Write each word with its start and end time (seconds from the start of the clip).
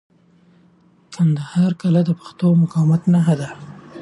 د 0.03 0.03
کندهار 1.15 1.71
کلا 1.81 2.01
د 2.05 2.11
پښتنو 2.19 2.51
د 2.57 2.59
مقاومت 2.63 3.01
نښه 3.13 3.35
ده. 3.41 3.49